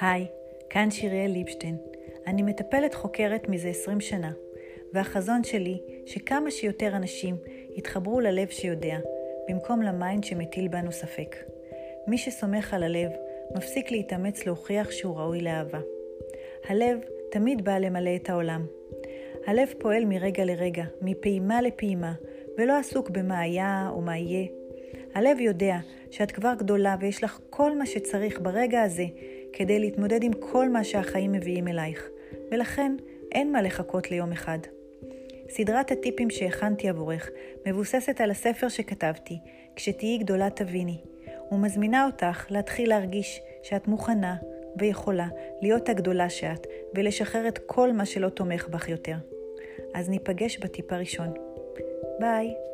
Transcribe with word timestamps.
היי, 0.00 0.26
כאן 0.70 0.90
שיריאל 0.90 1.30
ליבשטיין. 1.30 1.76
אני 2.26 2.42
מטפלת 2.42 2.94
חוקרת 2.94 3.48
מזה 3.48 3.68
20 3.68 4.00
שנה, 4.00 4.30
והחזון 4.92 5.44
שלי 5.44 5.80
שכמה 6.06 6.50
שיותר 6.50 6.96
אנשים 6.96 7.36
יתחברו 7.76 8.20
ללב 8.20 8.48
שיודע, 8.48 8.98
במקום 9.48 9.82
ל 9.82 9.90
mind 9.90 10.24
שמטיל 10.24 10.68
בנו 10.68 10.92
ספק. 10.92 11.36
מי 12.06 12.18
שסומך 12.18 12.74
על 12.74 12.82
הלב, 12.82 13.10
מפסיק 13.56 13.90
להתאמץ 13.90 14.46
להוכיח 14.46 14.90
שהוא 14.90 15.18
ראוי 15.18 15.40
לאהבה. 15.40 15.80
הלב 16.68 16.98
תמיד 17.30 17.64
בא 17.64 17.78
למלא 17.78 18.16
את 18.16 18.30
העולם. 18.30 18.66
הלב 19.46 19.68
פועל 19.78 20.04
מרגע 20.04 20.44
לרגע, 20.44 20.84
מפעימה 21.00 21.62
לפעימה, 21.62 22.12
ולא 22.58 22.78
עסוק 22.78 23.10
במה 23.10 23.40
היה 23.40 23.88
או 23.92 24.00
מה 24.00 24.18
יהיה. 24.18 24.46
הלב 25.14 25.40
יודע 25.40 25.76
שאת 26.10 26.32
כבר 26.32 26.54
גדולה 26.58 26.96
ויש 27.00 27.24
לך 27.24 27.38
כל 27.50 27.78
מה 27.78 27.86
שצריך 27.86 28.40
ברגע 28.40 28.82
הזה 28.82 29.04
כדי 29.52 29.78
להתמודד 29.78 30.22
עם 30.22 30.32
כל 30.32 30.68
מה 30.68 30.84
שהחיים 30.84 31.32
מביאים 31.32 31.68
אלייך, 31.68 32.08
ולכן 32.50 32.96
אין 33.32 33.52
מה 33.52 33.62
לחכות 33.62 34.10
ליום 34.10 34.32
אחד. 34.32 34.58
סדרת 35.48 35.90
הטיפים 35.90 36.30
שהכנתי 36.30 36.88
עבורך 36.88 37.30
מבוססת 37.66 38.20
על 38.20 38.30
הספר 38.30 38.68
שכתבתי, 38.68 39.38
כשתהיי 39.76 40.18
גדולה 40.18 40.50
תביני, 40.50 41.00
ומזמינה 41.52 42.06
אותך 42.06 42.46
להתחיל 42.50 42.88
להרגיש 42.88 43.40
שאת 43.62 43.88
מוכנה 43.88 44.36
ויכולה 44.76 45.28
להיות 45.62 45.88
הגדולה 45.88 46.30
שאת, 46.30 46.66
ולשחרר 46.94 47.48
את 47.48 47.58
כל 47.66 47.92
מה 47.92 48.06
שלא 48.06 48.28
תומך 48.28 48.68
בך 48.68 48.88
יותר. 48.88 49.16
אז 49.94 50.08
ניפגש 50.08 50.58
בטיפ 50.58 50.92
הראשון. 50.92 51.34
ביי. 52.20 52.69